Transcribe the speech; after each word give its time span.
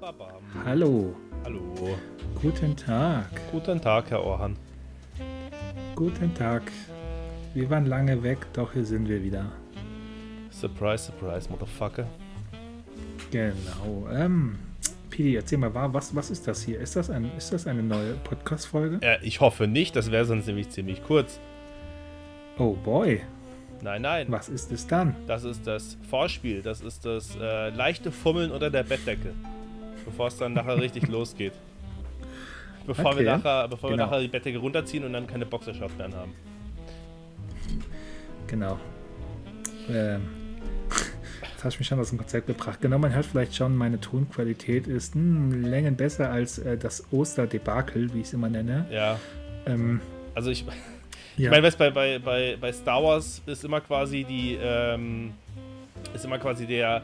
Babam. 0.00 0.40
Hallo. 0.64 1.14
Hallo. 1.44 1.60
Guten 2.40 2.74
Tag. 2.74 3.26
Guten 3.52 3.78
Tag, 3.82 4.10
Herr 4.10 4.24
Orhan. 4.24 4.56
Guten 5.94 6.32
Tag. 6.32 6.62
Wir 7.52 7.68
waren 7.68 7.84
lange 7.84 8.22
weg, 8.22 8.38
doch 8.54 8.72
hier 8.72 8.86
sind 8.86 9.06
wir 9.10 9.22
wieder. 9.22 9.52
Surprise, 10.50 11.04
surprise, 11.04 11.50
Motherfucker. 11.50 12.06
Genau. 13.30 14.08
Ähm, 14.10 14.58
Pidi, 15.10 15.36
erzähl 15.36 15.58
mal, 15.58 15.70
was, 15.74 16.14
was 16.16 16.30
ist 16.30 16.48
das 16.48 16.62
hier? 16.62 16.80
Ist 16.80 16.96
das, 16.96 17.10
ein, 17.10 17.30
ist 17.36 17.52
das 17.52 17.66
eine 17.66 17.82
neue 17.82 18.14
Podcast-Folge? 18.24 19.00
Äh, 19.02 19.18
ich 19.22 19.40
hoffe 19.40 19.66
nicht, 19.66 19.96
das 19.96 20.10
wäre 20.10 20.24
sonst 20.24 20.46
nämlich 20.46 20.70
ziemlich 20.70 21.04
kurz. 21.04 21.38
Oh 22.56 22.72
boy. 22.72 23.20
Nein, 23.82 24.00
nein. 24.00 24.26
Was 24.30 24.48
ist 24.48 24.72
es 24.72 24.86
dann? 24.86 25.14
Das 25.26 25.44
ist 25.44 25.66
das 25.66 25.98
Vorspiel. 26.08 26.62
Das 26.62 26.80
ist 26.80 27.04
das 27.04 27.36
äh, 27.38 27.68
leichte 27.68 28.10
Fummeln 28.10 28.50
unter 28.50 28.70
der 28.70 28.82
Bettdecke. 28.82 29.34
Bevor 30.04 30.28
es 30.28 30.36
dann 30.36 30.54
nachher 30.54 30.80
richtig 30.80 31.08
losgeht. 31.08 31.52
Bevor, 32.86 33.12
Okay, 33.12 33.20
wir, 33.24 33.36
nachher, 33.36 33.68
bevor 33.68 33.90
genau. 33.90 34.02
wir 34.02 34.06
nachher 34.06 34.20
die 34.20 34.28
Bettdecke 34.28 34.58
runterziehen 34.58 35.04
und 35.04 35.12
dann 35.12 35.26
keine 35.26 35.46
Boxershorts 35.46 35.96
mehr 35.96 36.10
haben. 36.12 36.32
Genau. 38.46 38.78
Ähm, 39.88 40.22
jetzt 41.42 41.64
hast 41.64 41.76
du 41.76 41.80
mich 41.80 41.86
schon 41.88 42.00
aus 42.00 42.08
dem 42.08 42.18
Konzept 42.18 42.46
gebracht. 42.46 42.80
Genau, 42.80 42.98
man 42.98 43.14
hört 43.14 43.26
vielleicht 43.26 43.54
schon, 43.54 43.76
meine 43.76 44.00
Tonqualität 44.00 44.86
ist 44.86 45.14
hm, 45.14 45.62
Längen 45.64 45.96
besser 45.96 46.30
als 46.30 46.58
äh, 46.58 46.76
das 46.76 47.04
Osterdebakel, 47.12 48.12
wie 48.14 48.20
ich 48.20 48.26
es 48.26 48.32
immer 48.32 48.48
nenne. 48.48 48.86
Ja. 48.90 49.18
Ähm, 49.66 50.00
Also 50.34 50.50
ich, 50.50 50.64
ja. 51.36 51.44
Ich 51.44 51.50
meine, 51.50 51.62
weißt, 51.62 51.78
bei, 51.78 51.90
bei, 51.90 52.18
bei, 52.18 52.56
bei 52.60 52.72
Star 52.72 53.02
Wars 53.02 53.42
ist 53.46 53.64
immer 53.64 53.80
quasi 53.80 54.24
die, 54.24 54.58
ähm, 54.60 55.32
ist 56.14 56.24
immer 56.24 56.38
quasi 56.38 56.66
der, 56.66 57.02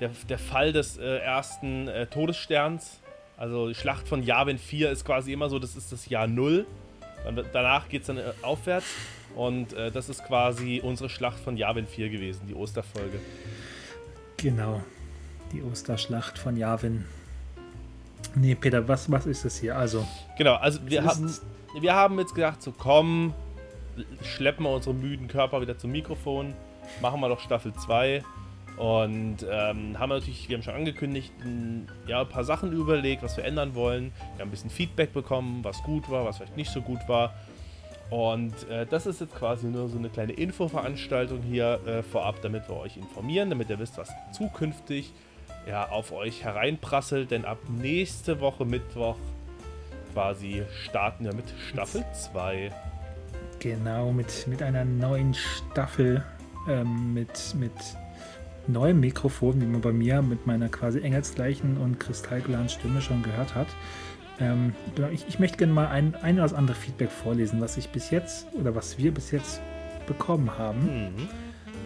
der, 0.00 0.10
der 0.28 0.38
Fall 0.38 0.72
des 0.72 0.98
äh, 0.98 1.18
ersten 1.18 1.88
äh, 1.88 2.06
Todessterns. 2.06 3.00
Also 3.36 3.68
die 3.68 3.74
Schlacht 3.74 4.08
von 4.08 4.22
Yavin 4.22 4.58
4 4.58 4.90
ist 4.90 5.04
quasi 5.04 5.32
immer 5.32 5.48
so, 5.48 5.58
das 5.58 5.76
ist 5.76 5.92
das 5.92 6.08
Jahr 6.08 6.26
0. 6.26 6.66
Dann, 7.24 7.44
danach 7.52 7.88
geht 7.88 8.02
es 8.02 8.06
dann 8.06 8.18
äh, 8.18 8.32
aufwärts. 8.42 8.86
Und 9.34 9.74
äh, 9.74 9.90
das 9.90 10.08
ist 10.08 10.24
quasi 10.24 10.80
unsere 10.82 11.10
Schlacht 11.10 11.38
von 11.38 11.56
Yavin 11.56 11.86
4 11.86 12.08
gewesen, 12.08 12.46
die 12.48 12.54
Osterfolge. 12.54 13.20
Genau. 14.38 14.82
Die 15.52 15.62
Osterschlacht 15.62 16.38
von 16.38 16.56
Yavin. 16.56 17.04
Nee, 18.34 18.54
Peter, 18.54 18.86
was, 18.88 19.10
was 19.10 19.26
ist 19.26 19.44
es 19.44 19.58
hier? 19.60 19.76
Also, 19.76 20.06
Genau, 20.36 20.54
also 20.54 20.80
wir 20.84 21.04
haben, 21.04 21.32
wir 21.80 21.94
haben 21.94 22.18
jetzt 22.18 22.34
gedacht, 22.34 22.62
so 22.62 22.72
komm, 22.72 23.34
schleppen 24.22 24.64
wir 24.64 24.70
unsere 24.70 24.94
müden 24.94 25.28
Körper 25.28 25.60
wieder 25.60 25.78
zum 25.78 25.92
Mikrofon, 25.92 26.54
machen 27.00 27.20
wir 27.20 27.28
doch 27.28 27.40
Staffel 27.40 27.72
2 27.72 28.22
und 28.76 29.38
ähm, 29.50 29.98
haben 29.98 30.10
natürlich, 30.10 30.48
wir 30.48 30.56
haben 30.56 30.62
schon 30.62 30.74
angekündigt, 30.74 31.32
ein, 31.42 31.88
ja, 32.06 32.20
ein 32.20 32.28
paar 32.28 32.44
Sachen 32.44 32.72
überlegt, 32.72 33.22
was 33.22 33.36
wir 33.36 33.44
ändern 33.44 33.74
wollen. 33.74 34.12
Wir 34.34 34.42
haben 34.42 34.48
ein 34.48 34.50
bisschen 34.50 34.70
Feedback 34.70 35.14
bekommen, 35.14 35.64
was 35.64 35.82
gut 35.82 36.10
war, 36.10 36.26
was 36.26 36.36
vielleicht 36.36 36.56
nicht 36.56 36.70
so 36.70 36.82
gut 36.82 37.00
war. 37.08 37.34
Und 38.10 38.68
äh, 38.68 38.86
das 38.86 39.06
ist 39.06 39.20
jetzt 39.20 39.34
quasi 39.34 39.66
nur 39.66 39.88
so 39.88 39.98
eine 39.98 40.10
kleine 40.10 40.32
Infoveranstaltung 40.32 41.42
hier 41.42 41.80
äh, 41.86 42.02
vorab, 42.02 42.40
damit 42.42 42.68
wir 42.68 42.76
euch 42.76 42.96
informieren, 42.96 43.50
damit 43.50 43.70
ihr 43.70 43.78
wisst, 43.78 43.96
was 43.98 44.10
zukünftig 44.32 45.12
ja, 45.66 45.88
auf 45.88 46.12
euch 46.12 46.44
hereinprasselt. 46.44 47.30
Denn 47.30 47.44
ab 47.46 47.58
nächste 47.68 48.40
Woche 48.40 48.64
Mittwoch 48.66 49.16
quasi 50.12 50.62
starten 50.84 51.24
wir 51.24 51.34
mit 51.34 51.46
Staffel 51.70 52.04
2. 52.12 52.70
genau, 53.58 54.12
mit, 54.12 54.46
mit 54.46 54.62
einer 54.62 54.84
neuen 54.84 55.34
Staffel, 55.34 56.22
ähm, 56.68 57.14
mit, 57.14 57.54
mit 57.58 57.72
neuem 58.68 59.00
Mikrofon, 59.00 59.60
wie 59.60 59.66
man 59.66 59.80
bei 59.80 59.92
mir 59.92 60.22
mit 60.22 60.46
meiner 60.46 60.68
quasi 60.68 61.00
engelsgleichen 61.00 61.76
und 61.76 62.00
kristallklaren 62.00 62.68
Stimme 62.68 63.00
schon 63.00 63.22
gehört 63.22 63.54
hat. 63.54 63.68
Ähm, 64.38 64.74
ich, 65.12 65.26
ich 65.28 65.38
möchte 65.38 65.56
gerne 65.56 65.72
mal 65.72 65.88
ein, 65.88 66.14
ein 66.16 66.34
oder 66.34 66.42
das 66.42 66.54
andere 66.54 66.76
Feedback 66.76 67.10
vorlesen, 67.10 67.60
was 67.60 67.76
ich 67.76 67.88
bis 67.88 68.10
jetzt 68.10 68.46
oder 68.54 68.74
was 68.74 68.98
wir 68.98 69.12
bis 69.12 69.30
jetzt 69.30 69.60
bekommen 70.06 70.58
haben. 70.58 70.80
Mhm. 70.80 71.28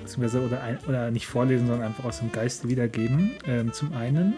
beziehungsweise 0.03 0.45
oder, 0.45 0.63
ein, 0.63 0.79
oder 0.89 1.11
nicht 1.11 1.27
vorlesen, 1.27 1.67
sondern 1.67 1.87
einfach 1.87 2.05
aus 2.05 2.19
dem 2.19 2.33
Geiste 2.33 2.69
wiedergeben. 2.69 3.33
Ähm, 3.47 3.73
zum 3.73 3.93
einen 3.93 4.35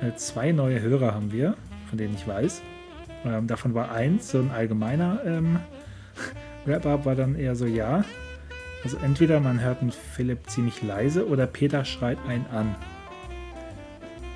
äh, 0.00 0.14
zwei 0.16 0.52
neue 0.52 0.80
Hörer 0.80 1.14
haben 1.14 1.32
wir, 1.32 1.56
von 1.88 1.98
denen 1.98 2.14
ich 2.14 2.26
weiß. 2.26 2.62
Ähm, 3.24 3.46
davon 3.46 3.74
war 3.74 3.90
eins 3.92 4.30
so 4.30 4.38
ein 4.38 4.50
allgemeiner 4.50 5.20
ähm, 5.24 5.60
Wrap-up, 6.64 7.04
war 7.04 7.14
dann 7.14 7.34
eher 7.34 7.56
so 7.56 7.66
ja. 7.66 8.04
Also 8.84 8.96
entweder 8.98 9.40
man 9.40 9.60
hört 9.60 9.80
einen 9.82 9.92
Philipp 9.92 10.48
ziemlich 10.48 10.82
leise 10.82 11.26
oder 11.26 11.46
Peter 11.46 11.84
schreit 11.84 12.18
einen 12.28 12.46
an. 12.46 12.74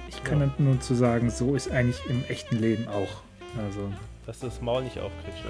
Ich 0.08 0.22
kann 0.24 0.40
Ja. 0.40 0.50
nur 0.58 0.80
zu 0.80 0.94
sagen, 0.94 1.30
so 1.30 1.54
ist 1.54 1.70
eigentlich 1.70 2.00
im 2.08 2.24
echten 2.28 2.56
Leben 2.58 2.88
auch. 2.88 3.22
Also 3.64 3.90
Dass 4.26 4.40
du 4.40 4.46
das 4.46 4.60
Maul 4.60 4.82
nicht 4.84 4.98
aufkriegst. 4.98 5.42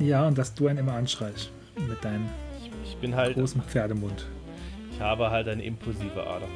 Ja. 0.00 0.06
ja, 0.06 0.26
und 0.26 0.36
dass 0.38 0.54
du 0.54 0.66
einen 0.68 0.78
immer 0.78 0.94
anschreist 0.94 1.50
mit 1.88 2.02
deinem 2.04 2.26
Ich, 2.62 2.70
ich 2.84 2.96
bin 2.98 3.14
halt, 3.14 3.34
großen 3.36 3.62
Pferdemund. 3.62 4.26
ich 4.92 5.00
habe 5.00 5.30
halt 5.30 5.48
eine 5.48 5.62
impulsive 5.64 6.26
Ader. 6.26 6.48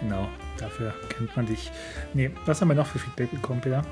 Genau, 0.00 0.28
dafür 0.58 0.92
kennt 1.08 1.36
man 1.36 1.46
dich. 1.46 1.70
Nee, 2.14 2.30
was 2.46 2.60
haben 2.60 2.68
wir 2.68 2.74
noch 2.76 2.86
für 2.86 2.98
Feedback 3.00 3.30
bekommen, 3.32 3.60
Peter? 3.60 3.82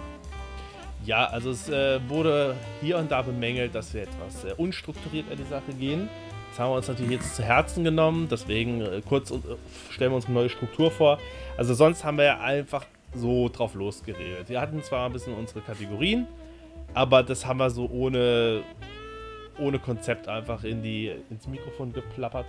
Ja, 1.07 1.27
also 1.27 1.51
es 1.51 1.69
äh, 1.69 2.01
wurde 2.09 2.57
hier 2.81 2.99
und 2.99 3.13
da 3.13 3.23
bemängelt, 3.23 3.77
dass 3.77 3.95
wir 3.95 4.03
etwas 4.03 4.45
äh, 4.45 4.53
unstrukturiert 4.57 5.31
an 5.31 5.37
die 5.37 5.45
Sache 5.45 5.73
gehen. 5.79 6.09
Das 6.51 6.59
haben 6.59 6.73
wir 6.73 6.77
uns 6.77 6.89
natürlich 6.89 7.13
jetzt 7.13 7.37
zu 7.37 7.45
Herzen 7.45 7.85
genommen, 7.85 8.27
deswegen 8.29 8.81
äh, 8.81 9.03
kurz 9.09 9.33
stellen 9.91 10.11
wir 10.11 10.17
uns 10.17 10.25
eine 10.25 10.35
neue 10.35 10.49
Struktur 10.49 10.91
vor. 10.91 11.19
Also 11.57 11.75
sonst 11.75 12.05
haben 12.05 12.19
wir 12.19 12.25
ja 12.25 12.41
einfach 12.41 12.85
so 13.15 13.49
drauf 13.49 13.75
losgeredet. 13.75 14.49
Wir 14.49 14.61
hatten 14.61 14.83
zwar 14.83 15.07
ein 15.07 15.13
bisschen 15.13 15.35
unsere 15.35 15.61
Kategorien, 15.61 16.27
aber 16.93 17.23
das 17.23 17.47
haben 17.47 17.59
wir 17.59 17.71
so 17.71 17.89
ohne, 17.89 18.63
ohne 19.61 19.79
Konzept 19.79 20.27
einfach 20.27 20.65
in 20.65 20.83
die, 20.83 21.13
ins 21.31 21.47
Mikrofon 21.47 21.93
geplappert. 21.93 22.47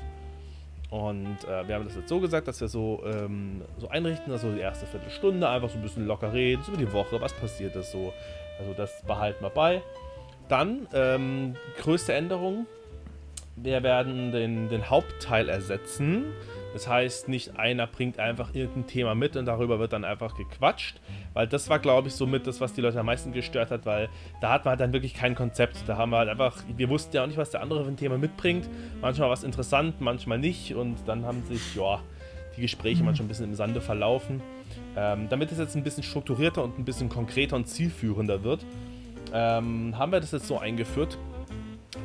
Und 0.89 1.38
äh, 1.44 1.68
wir 1.68 1.75
haben 1.75 1.85
das 1.85 1.95
jetzt 1.95 2.09
so 2.09 2.19
gesagt, 2.19 2.47
dass 2.47 2.59
wir 2.59 2.69
so, 2.69 3.03
ähm, 3.06 3.62
so 3.78 3.89
einrichten, 3.89 4.31
also 4.31 4.51
die 4.51 4.62
erste 4.62 4.88
Viertelstunde 4.88 5.47
einfach 5.47 5.69
so 5.69 5.75
ein 5.75 5.84
bisschen 5.84 6.07
locker 6.07 6.34
reden, 6.34 6.63
so 6.63 6.72
über 6.72 6.81
die 6.81 6.91
Woche, 6.91 7.22
was 7.22 7.34
passiert 7.34 7.75
ist 7.75 7.91
so. 7.91 8.13
Also 8.59 8.73
das 8.73 9.03
behalten 9.06 9.44
wir 9.44 9.50
bei. 9.50 9.81
Dann, 10.50 10.88
ähm, 10.94 11.56
größte 11.81 12.13
Änderung, 12.13 12.66
wir 13.57 13.84
werden 13.84 14.31
den, 14.31 14.69
den 14.69 14.90
Hauptteil 14.90 15.50
ersetzen. 15.50 16.25
Das 16.73 16.88
heißt, 16.88 17.28
nicht 17.28 17.57
einer 17.57 17.88
bringt 17.88 18.19
einfach 18.19 18.53
irgendein 18.53 18.85
Thema 18.85 19.16
mit 19.16 19.35
und 19.35 19.45
darüber 19.45 19.79
wird 19.79 19.94
dann 19.94 20.06
einfach 20.06 20.35
gequatscht. 20.35 21.01
Weil 21.34 21.47
das 21.47 21.69
war, 21.69 21.79
glaube 21.79 22.07
ich, 22.07 22.13
somit 22.13 22.45
das, 22.45 22.62
was 22.62 22.73
die 22.73 22.81
Leute 22.81 23.00
am 23.00 23.07
meisten 23.07 23.31
gestört 23.31 23.72
hat, 23.72 23.85
weil 23.85 24.09
da 24.41 24.51
hat 24.51 24.66
man 24.66 24.72
halt 24.72 24.81
dann 24.81 24.94
wirklich 24.94 25.16
kein 25.16 25.34
Konzept. 25.34 25.84
Da 25.88 25.97
haben 25.97 26.12
wir 26.12 26.18
halt 26.19 26.29
einfach, 26.29 26.63
wir 26.75 26.88
wussten 26.89 27.16
ja 27.16 27.24
auch 27.24 27.28
nicht, 27.28 27.38
was 27.38 27.50
der 27.50 27.62
andere 27.62 27.84
für 27.84 27.89
ein 27.89 27.97
Thema 27.97 28.18
mitbringt. 28.19 28.69
Manchmal 29.01 29.29
was 29.29 29.44
interessant, 29.44 30.01
manchmal 30.01 30.38
nicht. 30.38 30.75
Und 30.75 30.97
dann 31.07 31.25
haben 31.25 31.44
sich, 31.45 31.75
ja, 31.75 32.00
die 32.56 32.62
Gespräche 32.62 33.03
manchmal 33.03 33.25
ein 33.25 33.29
bisschen 33.29 33.45
im 33.45 33.56
Sande 33.56 33.81
verlaufen. 33.81 34.41
Ähm, 34.97 35.28
damit 35.30 35.52
es 35.52 35.59
jetzt 35.59 35.75
ein 35.75 35.84
bisschen 35.84 36.02
strukturierter 36.02 36.63
und 36.63 36.80
ein 36.80 36.84
bisschen 36.84 37.08
konkreter 37.08 37.56
und 37.56 37.68
zielführender 37.68 38.44
wird, 38.44 38.66
ähm, 39.31 39.96
haben 39.97 40.12
wir 40.12 40.19
das 40.19 40.31
jetzt 40.31 40.47
so 40.47 40.58
eingeführt, 40.58 41.19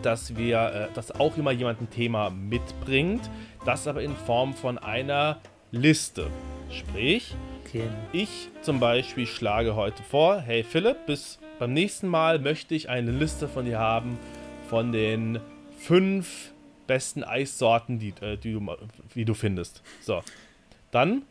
dass 0.03 0.37
wir, 0.37 0.89
äh, 0.91 0.95
dass 0.95 1.11
auch 1.13 1.39
immer 1.39 1.53
jemand 1.53 1.81
ein 1.81 1.89
Thema 1.89 2.29
mitbringt, 2.29 3.31
das 3.65 3.89
aber 3.89 4.03
in 4.03 4.15
Form 4.15 4.53
von 4.53 4.77
einer 4.77 5.41
Liste. 5.71 6.27
Sprich, 6.71 7.35
Okay. 7.65 7.89
ich 8.13 8.49
zum 8.61 8.81
Beispiel 8.81 9.27
schlage 9.27 9.75
heute 9.75 10.03
vor, 10.03 10.39
hey 10.41 10.63
Philipp, 10.63 11.07
bis 11.07 11.39
beim 11.59 11.73
nächsten 11.73 12.07
Mal 12.07 12.39
möchte 12.39 12.75
ich 12.75 12.91
eine 12.91 13.11
Liste 13.11 13.49
von 13.49 13.65
dir 13.65 13.79
haben 13.79 14.19
von 14.69 14.93
den 14.93 15.41
fünf 15.79 16.53
besten 16.87 17.25
Eissorten, 17.25 17.99
die, 17.99 18.13
äh, 18.21 18.37
die, 18.37 18.53
du, 18.53 18.77
wie 19.15 19.25
du 19.25 19.33
findest. 19.33 19.83
So, 20.03 20.23
dann 20.91 21.23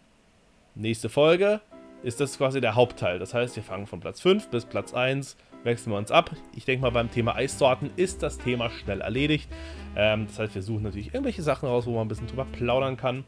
nächste 0.75 1.09
Folge 1.09 1.61
ist 2.03 2.19
das 2.19 2.37
quasi 2.37 2.61
der 2.61 2.75
Hauptteil. 2.75 3.19
Das 3.19 3.33
heißt, 3.33 3.55
wir 3.55 3.63
fangen 3.63 3.87
von 3.87 3.99
Platz 3.99 4.21
5 4.21 4.49
bis 4.49 4.65
Platz 4.65 4.93
1, 4.93 5.37
wechseln 5.63 5.93
wir 5.93 5.97
uns 5.97 6.11
ab. 6.11 6.31
Ich 6.55 6.65
denke 6.65 6.81
mal, 6.81 6.91
beim 6.91 7.11
Thema 7.11 7.35
Eissorten 7.35 7.91
ist 7.95 8.23
das 8.23 8.37
Thema 8.37 8.69
schnell 8.69 9.01
erledigt. 9.01 9.49
Ähm, 9.95 10.27
das 10.27 10.39
heißt, 10.39 10.55
wir 10.55 10.61
suchen 10.61 10.83
natürlich 10.83 11.07
irgendwelche 11.07 11.43
Sachen 11.43 11.67
raus, 11.67 11.85
wo 11.85 11.91
man 11.91 12.05
ein 12.05 12.07
bisschen 12.07 12.27
drüber 12.27 12.45
plaudern 12.51 12.97
kann. 12.97 13.23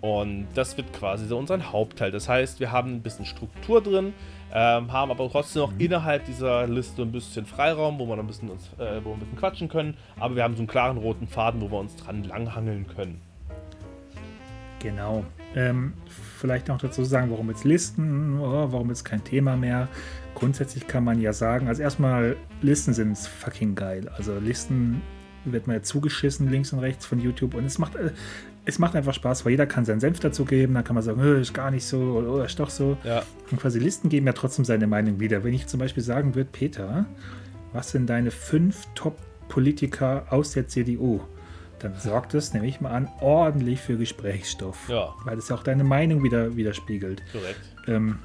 Und 0.00 0.48
das 0.52 0.76
wird 0.76 0.92
quasi 0.92 1.26
so 1.26 1.38
unser 1.38 1.72
Hauptteil. 1.72 2.10
Das 2.10 2.28
heißt, 2.28 2.60
wir 2.60 2.70
haben 2.70 2.96
ein 2.96 3.00
bisschen 3.00 3.24
Struktur 3.24 3.80
drin, 3.80 4.12
ähm, 4.52 4.92
haben 4.92 5.10
aber 5.10 5.30
trotzdem 5.30 5.62
noch 5.62 5.72
innerhalb 5.78 6.26
dieser 6.26 6.66
Liste 6.66 7.00
ein 7.00 7.10
bisschen 7.10 7.46
Freiraum, 7.46 7.98
wo 7.98 8.06
wir, 8.06 8.18
ein 8.18 8.26
bisschen 8.26 8.50
uns, 8.50 8.68
äh, 8.78 9.02
wo 9.02 9.10
wir 9.10 9.14
ein 9.14 9.20
bisschen 9.20 9.38
quatschen 9.38 9.68
können. 9.70 9.96
Aber 10.20 10.36
wir 10.36 10.42
haben 10.42 10.56
so 10.56 10.60
einen 10.60 10.68
klaren 10.68 10.98
roten 10.98 11.26
Faden, 11.26 11.62
wo 11.62 11.70
wir 11.70 11.78
uns 11.78 11.96
dran 11.96 12.22
langhangeln 12.22 12.86
können. 12.86 13.22
Genau. 14.80 15.24
Ähm, 15.54 15.92
vielleicht 16.38 16.68
noch 16.68 16.78
dazu 16.78 17.04
sagen, 17.04 17.30
warum 17.30 17.48
jetzt 17.48 17.64
Listen, 17.64 18.38
oh, 18.40 18.72
warum 18.72 18.88
jetzt 18.88 19.04
kein 19.04 19.22
Thema 19.22 19.56
mehr. 19.56 19.88
Grundsätzlich 20.34 20.86
kann 20.86 21.04
man 21.04 21.20
ja 21.20 21.32
sagen, 21.32 21.68
also 21.68 21.82
erstmal, 21.82 22.36
Listen 22.60 22.92
sind 22.92 23.16
fucking 23.16 23.74
geil. 23.74 24.10
Also 24.16 24.38
Listen 24.38 25.00
wird 25.44 25.66
man 25.66 25.76
ja 25.76 25.82
zugeschissen 25.82 26.50
links 26.50 26.72
und 26.72 26.80
rechts 26.80 27.06
von 27.06 27.20
YouTube 27.20 27.54
und 27.54 27.64
es 27.64 27.78
macht, 27.78 27.94
äh, 27.96 28.10
es 28.66 28.78
macht 28.78 28.96
einfach 28.96 29.14
Spaß, 29.14 29.44
weil 29.44 29.52
jeder 29.52 29.66
kann 29.66 29.84
seinen 29.84 30.00
Senf 30.00 30.20
dazu 30.20 30.44
geben. 30.44 30.74
Dann 30.74 30.84
kann 30.84 30.94
man 30.94 31.02
sagen, 31.02 31.20
oh, 31.22 31.34
ist 31.34 31.52
gar 31.52 31.70
nicht 31.70 31.84
so 31.84 31.98
oder 31.98 32.30
oh, 32.30 32.42
ist 32.42 32.58
doch 32.58 32.70
so. 32.70 32.96
Ja. 33.04 33.22
Und 33.50 33.60
quasi 33.60 33.78
Listen 33.78 34.08
geben 34.08 34.26
ja 34.26 34.32
trotzdem 34.32 34.64
seine 34.64 34.86
Meinung 34.86 35.20
wieder. 35.20 35.44
Wenn 35.44 35.52
ich 35.52 35.66
zum 35.66 35.80
Beispiel 35.80 36.02
sagen 36.02 36.34
würde, 36.34 36.48
Peter, 36.50 37.04
was 37.72 37.90
sind 37.90 38.08
deine 38.08 38.30
fünf 38.30 38.86
Top-Politiker 38.94 40.26
aus 40.30 40.52
der 40.52 40.66
CDU? 40.66 41.20
Dann 41.84 41.94
sorgt 41.96 42.32
das, 42.32 42.54
nehme 42.54 42.66
ich 42.66 42.80
mal 42.80 42.92
an, 42.92 43.10
ordentlich 43.20 43.78
für 43.78 43.98
Gesprächsstoff. 43.98 44.88
Ja. 44.88 45.14
Weil 45.24 45.36
das 45.36 45.50
ja 45.50 45.56
auch 45.56 45.62
deine 45.62 45.84
Meinung 45.84 46.22
wieder 46.22 46.56
widerspiegelt. 46.56 47.22
Korrekt. 47.30 47.60
Ähm, 47.86 48.20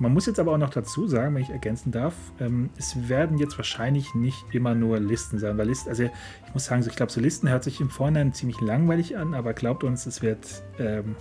man 0.00 0.12
muss 0.12 0.26
jetzt 0.26 0.40
aber 0.40 0.50
auch 0.50 0.58
noch 0.58 0.70
dazu 0.70 1.06
sagen, 1.06 1.36
wenn 1.36 1.42
ich 1.42 1.50
ergänzen 1.50 1.92
darf, 1.92 2.14
ähm, 2.40 2.70
es 2.76 3.08
werden 3.08 3.38
jetzt 3.38 3.56
wahrscheinlich 3.56 4.16
nicht 4.16 4.44
immer 4.50 4.74
nur 4.74 4.98
Listen 4.98 5.38
sein, 5.38 5.56
weil 5.56 5.68
Listen, 5.68 5.90
also 5.90 6.02
ich 6.02 6.54
muss 6.54 6.64
sagen, 6.64 6.82
so, 6.82 6.90
ich 6.90 6.96
glaube, 6.96 7.12
so 7.12 7.20
Listen 7.20 7.48
hört 7.48 7.62
sich 7.62 7.80
im 7.80 7.88
Vorhinein 7.88 8.32
ziemlich 8.32 8.60
langweilig 8.60 9.16
an, 9.16 9.32
aber 9.34 9.54
glaubt 9.54 9.84
uns, 9.84 10.06
es 10.06 10.20
wird, 10.20 10.64
ähm, 10.80 11.14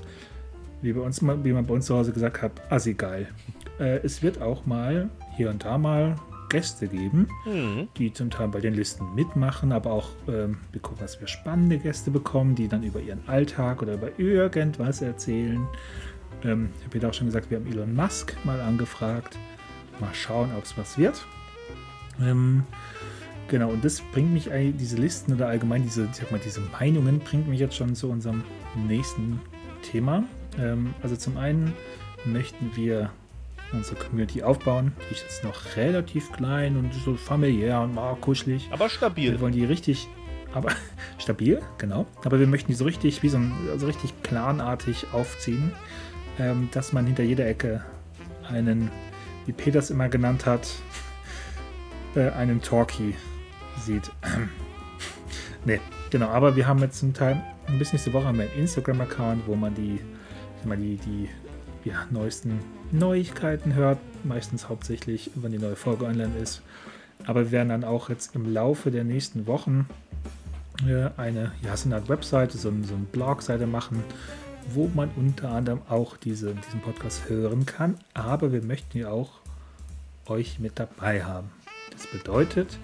wie, 0.82 0.94
bei 0.94 1.02
uns, 1.02 1.22
wie 1.22 1.54
man 1.54 1.68
bei 1.68 1.76
uns 1.76 1.86
zu 1.86 1.96
Hause 1.96 2.12
gesagt 2.12 2.42
hat, 2.42 2.54
assi 2.72 2.96
geil. 2.96 3.28
Äh, 3.80 4.00
es 4.00 4.24
wird 4.24 4.42
auch 4.42 4.66
mal 4.66 5.12
hier 5.36 5.52
und 5.52 5.64
da 5.64 5.78
mal 5.78 6.16
Gäste 6.54 6.88
geben, 6.88 7.28
Mhm. 7.46 7.88
die 7.98 8.14
zum 8.14 8.30
Teil 8.30 8.48
bei 8.48 8.62
den 8.62 8.74
Listen 8.76 9.14
mitmachen, 9.16 9.72
aber 9.74 9.92
auch 9.92 10.10
ähm, 10.28 10.58
wir 10.72 10.82
gucken, 10.82 11.02
was 11.04 11.20
wir 11.20 11.28
spannende 11.28 11.78
Gäste 11.80 12.12
bekommen, 12.12 12.56
die 12.56 12.68
dann 12.70 12.84
über 12.84 13.02
ihren 13.02 13.28
Alltag 13.28 13.82
oder 13.82 13.96
über 13.96 14.18
irgendwas 14.20 15.02
erzählen. 15.02 15.68
Ähm, 16.44 16.70
ich 16.80 16.86
habe 16.86 17.00
ja 17.00 17.10
auch 17.10 17.14
schon 17.14 17.28
gesagt, 17.28 17.50
wir 17.50 17.58
haben 17.58 17.68
Elon 17.68 17.94
Musk 17.96 18.36
mal 18.46 18.62
angefragt. 18.62 19.38
Mal 20.00 20.14
schauen, 20.14 20.50
ob 20.58 20.64
es 20.64 20.78
was 20.78 20.98
wird. 20.98 21.26
Ähm, 22.22 22.64
genau, 23.48 23.70
und 23.72 23.84
das 23.84 24.02
bringt 24.14 24.32
mich 24.34 24.50
diese 24.80 24.98
Listen 24.98 25.34
oder 25.34 25.48
allgemein 25.48 25.84
diese, 25.84 26.06
ich 26.06 26.16
sag 26.18 26.32
mal, 26.32 26.40
diese 26.44 26.62
Meinungen, 26.62 27.20
bringt 27.20 27.48
mich 27.48 27.60
jetzt 27.60 27.76
schon 27.76 27.96
zu 27.96 28.10
unserem 28.10 28.44
nächsten 28.88 29.40
Thema. 29.82 30.24
Ähm, 30.60 30.94
also 31.02 31.16
zum 31.16 31.38
einen 31.38 31.74
möchten 32.26 32.76
wir 32.76 33.12
unsere 33.74 33.96
Community 33.98 34.44
aufbauen. 34.44 34.94
Die 35.10 35.14
ist 35.14 35.24
jetzt 35.24 35.44
noch 35.44 35.76
relativ 35.76 36.32
klein 36.32 36.78
und 36.78 36.94
so 36.94 37.16
familiär 37.16 37.82
und 37.82 37.94
mal 37.94 38.16
kuschelig. 38.16 38.70
Aber 38.72 38.90
stabil. 38.90 39.32
Wir 39.32 39.42
wollen 39.42 39.54
die 39.54 39.66
richtig, 39.66 40.08
aber 40.54 40.72
stabil, 41.18 41.62
genau. 41.78 42.06
Aber 42.24 42.40
wir 42.40 42.48
möchten 42.48 42.68
die 42.68 42.76
so 42.76 42.86
richtig, 42.86 43.24
wie 43.24 43.30
so 43.30 43.38
ein, 43.38 43.54
also 43.72 43.88
richtig 43.88 44.14
planartig 44.22 45.08
aufziehen, 45.12 45.72
ähm, 46.40 46.70
dass 46.72 46.94
man 46.94 47.06
hinter 47.06 47.24
jeder 47.24 47.48
Ecke 47.48 47.84
einen, 48.48 48.92
wie 49.46 49.52
Peters 49.54 49.90
immer 49.90 50.10
genannt 50.10 50.46
hat, 50.46 50.68
äh, 52.16 52.30
einen 52.32 52.62
Talkie 52.62 53.16
sieht. 53.80 54.12
ne, 55.66 55.80
genau. 56.10 56.28
Aber 56.28 56.56
wir 56.56 56.68
haben 56.68 56.80
jetzt 56.80 57.00
zum 57.00 57.14
Teil, 57.14 57.44
bis 57.80 57.94
nächste 57.94 58.14
Woche 58.14 58.26
haben 58.26 58.38
wir 58.38 58.46
einen 58.46 58.60
Instagram-Account, 58.62 59.48
wo 59.48 59.56
man 59.56 59.74
die, 59.74 60.00
mal 60.66 60.78
die, 60.78 60.98
die 60.98 61.30
ja, 61.86 62.08
neuesten 62.12 62.60
Neuigkeiten 62.92 63.74
hört. 63.74 64.00
Meistens 64.24 64.70
hauptsächlich, 64.70 65.32
wenn 65.36 65.52
die 65.52 65.60
neue 65.60 65.76
Folge 65.76 66.06
online 66.06 66.32
ist. 66.42 66.62
Aber 67.26 67.46
wir 67.46 67.52
werden 67.52 67.70
dann 67.70 67.84
auch 67.84 68.10
jetzt 68.10 68.36
im 68.36 68.52
Laufe 68.52 68.92
der 68.92 69.04
nächsten 69.04 69.48
Wochen 69.48 69.88
äh, 70.88 71.10
eine, 71.18 71.52
ja, 71.62 71.76
so 71.78 71.88
eine 71.88 71.96
Art 71.96 72.10
Webseite, 72.10 72.58
so, 72.58 72.72
so 72.84 72.96
eine 72.96 73.06
Blogseite 73.12 73.68
machen, 73.68 74.04
wo 74.70 74.90
man 74.94 75.10
unter 75.16 75.52
anderem 75.52 75.82
auch 75.90 76.18
diese, 76.18 76.54
diesen 76.54 76.82
Podcast 76.82 77.30
hören 77.30 77.66
kann. 77.66 77.98
Aber 78.14 78.52
wir 78.52 78.64
möchten 78.64 78.98
ja 78.98 79.10
auch 79.10 79.32
euch 80.28 80.60
mit 80.60 80.80
dabei 80.80 81.24
haben. 81.24 81.50
Das 81.92 82.08
bedeutet, 82.08 82.78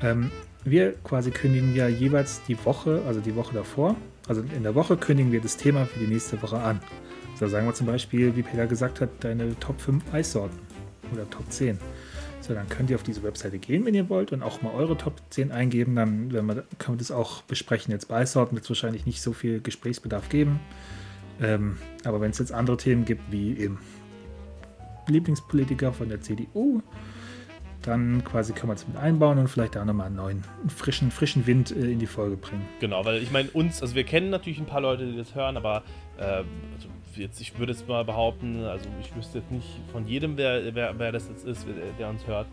ähm, 0.00 0.30
wir 0.64 0.94
quasi 1.04 1.30
kündigen 1.30 1.74
ja 1.74 1.88
jeweils 1.88 2.42
die 2.46 2.64
Woche, 2.64 3.02
also 3.06 3.20
die 3.20 3.34
Woche 3.34 3.54
davor, 3.54 3.96
also 4.28 4.42
in 4.42 4.62
der 4.62 4.74
Woche 4.74 4.96
kündigen 4.96 5.32
wir 5.32 5.40
das 5.40 5.56
Thema 5.56 5.86
für 5.86 5.98
die 5.98 6.06
nächste 6.06 6.40
Woche 6.42 6.58
an. 6.58 6.80
So 7.42 7.48
sagen 7.48 7.66
wir 7.66 7.74
zum 7.74 7.88
Beispiel, 7.88 8.36
wie 8.36 8.42
Peter 8.42 8.68
gesagt 8.68 9.00
hat, 9.00 9.10
deine 9.18 9.58
Top 9.58 9.80
5 9.80 10.14
Eissorten 10.14 10.60
oder 11.12 11.28
Top 11.28 11.50
10. 11.50 11.76
So, 12.40 12.54
dann 12.54 12.68
könnt 12.68 12.88
ihr 12.88 12.94
auf 12.94 13.02
diese 13.02 13.24
Webseite 13.24 13.58
gehen, 13.58 13.84
wenn 13.84 13.94
ihr 13.94 14.08
wollt, 14.08 14.30
und 14.30 14.44
auch 14.44 14.62
mal 14.62 14.72
eure 14.72 14.96
Top 14.96 15.20
10 15.30 15.50
eingeben. 15.50 15.96
Dann 15.96 16.32
wenn 16.32 16.46
wir, 16.46 16.62
können 16.78 16.98
wir 16.98 16.98
das 16.98 17.10
auch 17.10 17.42
besprechen. 17.42 17.90
Jetzt 17.90 18.06
bei 18.06 18.18
Eissorten 18.18 18.54
wird 18.54 18.62
es 18.62 18.70
wahrscheinlich 18.70 19.06
nicht 19.06 19.20
so 19.20 19.32
viel 19.32 19.60
Gesprächsbedarf 19.60 20.28
geben. 20.28 20.60
Ähm, 21.40 21.78
aber 22.04 22.20
wenn 22.20 22.30
es 22.30 22.38
jetzt 22.38 22.52
andere 22.52 22.76
Themen 22.76 23.04
gibt, 23.04 23.32
wie 23.32 23.58
eben 23.58 23.80
Lieblingspolitiker 25.08 25.92
von 25.92 26.10
der 26.10 26.20
CDU, 26.20 26.80
dann 27.82 28.22
quasi 28.22 28.52
können 28.52 28.68
wir 28.68 28.74
es 28.74 28.86
mit 28.86 28.96
einbauen 28.98 29.38
und 29.38 29.48
vielleicht 29.48 29.74
da 29.74 29.84
nochmal 29.84 30.06
einen 30.06 30.14
neuen, 30.14 30.42
frischen, 30.68 31.10
frischen 31.10 31.44
Wind 31.48 31.72
äh, 31.72 31.90
in 31.90 31.98
die 31.98 32.06
Folge 32.06 32.36
bringen. 32.36 32.68
Genau, 32.78 33.04
weil 33.04 33.20
ich 33.20 33.32
meine, 33.32 33.50
uns, 33.50 33.82
also 33.82 33.96
wir 33.96 34.04
kennen 34.04 34.30
natürlich 34.30 34.60
ein 34.60 34.66
paar 34.66 34.80
Leute, 34.80 35.10
die 35.10 35.16
das 35.16 35.34
hören, 35.34 35.56
aber 35.56 35.82
äh, 36.18 36.44
also 36.76 36.88
jetzt, 37.16 37.40
ich 37.40 37.58
würde 37.58 37.72
jetzt 37.72 37.86
mal 37.88 38.04
behaupten, 38.04 38.64
also 38.64 38.88
ich 39.00 39.14
wüsste 39.16 39.38
jetzt 39.38 39.50
nicht 39.50 39.66
von 39.92 40.06
jedem, 40.06 40.36
wer, 40.36 40.74
wer, 40.74 40.98
wer 40.98 41.12
das 41.12 41.28
jetzt 41.28 41.44
ist, 41.46 41.66
der 41.98 42.08
uns 42.08 42.26
hört. 42.26 42.46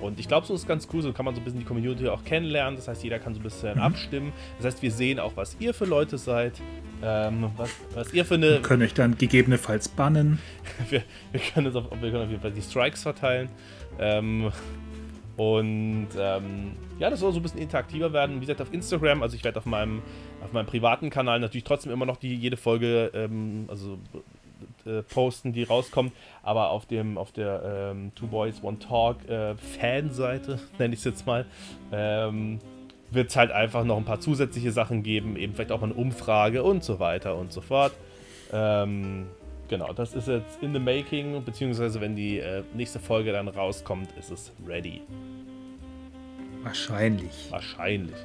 Und 0.00 0.20
ich 0.20 0.28
glaube, 0.28 0.46
so 0.46 0.52
ist 0.54 0.68
ganz 0.68 0.86
cool, 0.92 1.00
so 1.00 1.10
kann 1.14 1.24
man 1.24 1.34
so 1.34 1.40
ein 1.40 1.44
bisschen 1.44 1.60
die 1.60 1.64
Community 1.64 2.06
auch 2.08 2.22
kennenlernen. 2.22 2.76
Das 2.76 2.86
heißt, 2.86 3.02
jeder 3.02 3.18
kann 3.18 3.32
so 3.32 3.40
ein 3.40 3.42
bisschen 3.42 3.76
Mhm. 3.76 3.80
abstimmen. 3.82 4.32
Das 4.58 4.66
heißt, 4.66 4.82
wir 4.82 4.90
sehen 4.90 5.18
auch, 5.18 5.32
was 5.36 5.56
ihr 5.58 5.72
für 5.72 5.86
Leute 5.86 6.18
seid, 6.18 6.52
ähm, 7.02 7.50
was, 7.56 7.70
was 7.94 8.12
ihr 8.12 8.26
für 8.26 8.34
eine. 8.34 8.50
Wir 8.50 8.62
können 8.62 8.82
euch 8.82 8.92
dann 8.92 9.16
gegebenenfalls 9.16 9.88
bannen. 9.88 10.38
wir, 10.90 11.02
wir 11.32 11.40
können 11.40 11.74
auf, 11.74 11.90
wir 11.90 12.10
können 12.10 12.24
auf 12.24 12.30
jeden 12.30 12.42
Fall 12.42 12.52
die 12.52 12.60
Strikes 12.60 13.04
verteilen. 13.04 13.48
Ähm, 13.98 14.50
und 15.36 16.08
ähm, 16.18 16.72
ja, 16.98 17.10
das 17.10 17.20
soll 17.20 17.32
so 17.32 17.40
ein 17.40 17.42
bisschen 17.42 17.60
interaktiver 17.60 18.12
werden. 18.12 18.36
Wie 18.36 18.40
gesagt, 18.40 18.62
auf 18.62 18.72
Instagram, 18.72 19.22
also 19.22 19.36
ich 19.36 19.44
werde 19.44 19.58
auf 19.58 19.66
meinem, 19.66 20.02
auf 20.42 20.52
meinem 20.52 20.66
privaten 20.66 21.10
Kanal 21.10 21.40
natürlich 21.40 21.64
trotzdem 21.64 21.92
immer 21.92 22.06
noch 22.06 22.16
die 22.16 22.34
jede 22.34 22.56
Folge 22.56 23.10
ähm, 23.14 23.66
also, 23.68 23.98
äh, 24.86 25.02
posten, 25.02 25.52
die 25.52 25.64
rauskommt, 25.64 26.12
aber 26.42 26.70
auf 26.70 26.86
dem 26.86 27.18
auf 27.18 27.32
der 27.32 27.90
ähm, 27.92 28.12
Two 28.14 28.28
Boys 28.28 28.62
One 28.62 28.78
Talk 28.78 29.28
äh, 29.28 29.54
Fanseite, 29.56 30.58
nenne 30.78 30.94
ich 30.94 31.00
es 31.00 31.04
jetzt 31.04 31.26
mal, 31.26 31.44
ähm, 31.92 32.58
wird 33.10 33.28
es 33.28 33.36
halt 33.36 33.50
einfach 33.50 33.84
noch 33.84 33.98
ein 33.98 34.04
paar 34.04 34.20
zusätzliche 34.20 34.72
Sachen 34.72 35.02
geben, 35.02 35.36
eben 35.36 35.54
vielleicht 35.54 35.72
auch 35.72 35.80
mal 35.80 35.90
eine 35.90 35.94
Umfrage 35.94 36.62
und 36.62 36.82
so 36.82 36.98
weiter 36.98 37.36
und 37.36 37.52
so 37.52 37.60
fort. 37.60 37.92
Ähm, 38.52 39.26
genau, 39.68 39.92
das 39.92 40.14
ist 40.14 40.28
jetzt 40.28 40.62
in 40.62 40.72
the 40.72 40.78
making, 40.78 41.44
beziehungsweise 41.44 42.00
wenn 42.00 42.16
die 42.16 42.38
äh, 42.38 42.62
nächste 42.74 42.98
Folge 42.98 43.32
dann 43.32 43.48
rauskommt, 43.48 44.08
ist 44.18 44.30
es 44.30 44.52
ready. 44.66 45.02
Wahrscheinlich. 46.62 47.48
Wahrscheinlich. 47.50 48.16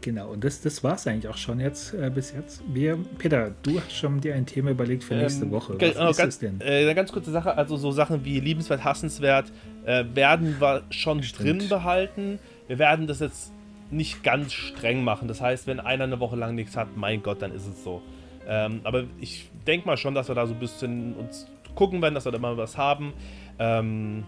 Genau, 0.00 0.30
und 0.30 0.44
das, 0.44 0.60
das 0.60 0.84
war 0.84 0.94
es 0.94 1.06
eigentlich 1.06 1.28
auch 1.28 1.36
schon 1.36 1.58
jetzt 1.58 1.92
äh, 1.92 2.10
bis 2.14 2.32
jetzt. 2.32 2.62
Wir, 2.72 2.96
Peter, 3.18 3.52
du 3.62 3.80
hast 3.80 3.92
schon 3.92 4.20
dir 4.20 4.34
ein 4.34 4.46
Thema 4.46 4.70
überlegt 4.70 5.02
für 5.02 5.14
nächste 5.14 5.44
Ähm, 5.44 5.50
Woche. 5.50 5.72
Was 5.72 5.94
genau, 5.94 6.10
ist 6.10 6.16
ganz, 6.16 6.34
es 6.34 6.38
denn? 6.38 6.60
Äh, 6.60 6.82
eine 6.82 6.94
ganz 6.94 7.10
kurze 7.10 7.32
Sache, 7.32 7.56
also 7.56 7.76
so 7.76 7.90
Sachen 7.90 8.24
wie 8.24 8.38
liebenswert, 8.38 8.84
hassenswert 8.84 9.50
äh, 9.84 10.04
werden 10.14 10.60
wir 10.60 10.84
schon 10.90 11.22
Stimmt. 11.24 11.62
drin 11.62 11.68
behalten. 11.68 12.38
Wir 12.68 12.78
werden 12.78 13.08
das 13.08 13.18
jetzt 13.18 13.52
nicht 13.90 14.22
ganz 14.22 14.52
streng 14.52 15.02
machen. 15.02 15.26
Das 15.26 15.40
heißt, 15.40 15.66
wenn 15.66 15.80
einer 15.80 16.04
eine 16.04 16.20
Woche 16.20 16.36
lang 16.36 16.54
nichts 16.54 16.76
hat, 16.76 16.96
mein 16.96 17.22
Gott, 17.22 17.42
dann 17.42 17.52
ist 17.52 17.66
es 17.66 17.82
so. 17.82 18.00
Ähm, 18.48 18.80
aber 18.84 19.04
ich 19.20 19.50
denke 19.66 19.86
mal 19.86 19.96
schon, 19.96 20.14
dass 20.14 20.28
wir 20.28 20.34
da 20.34 20.46
so 20.46 20.54
ein 20.54 20.60
bisschen 20.60 21.14
uns 21.14 21.46
gucken 21.74 22.00
werden, 22.02 22.14
dass 22.14 22.24
wir 22.24 22.32
da 22.32 22.38
mal 22.38 22.56
was 22.56 22.76
haben. 22.78 23.12
Ähm, 23.58 24.24